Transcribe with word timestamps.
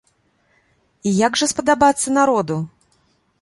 І 1.09 1.13
як 1.17 1.37
жа 1.41 1.49
спадабацца 1.51 2.15
народу? 2.19 2.59